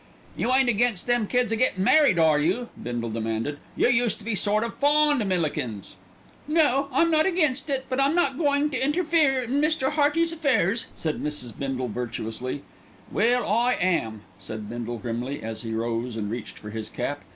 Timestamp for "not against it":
7.11-7.85